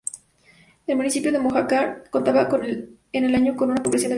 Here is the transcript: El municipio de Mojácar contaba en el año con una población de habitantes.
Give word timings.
El 0.87 0.95
municipio 0.97 1.31
de 1.31 1.37
Mojácar 1.37 2.05
contaba 2.09 2.49
en 2.63 3.23
el 3.23 3.35
año 3.35 3.55
con 3.55 3.69
una 3.69 3.75
población 3.75 3.75
de 3.75 3.77
habitantes. 3.77 4.09